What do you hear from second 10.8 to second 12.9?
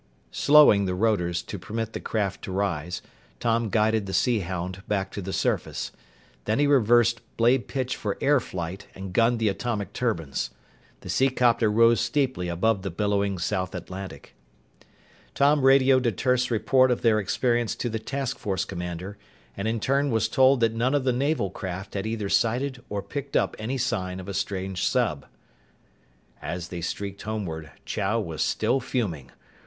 The seacopter rose steeply above the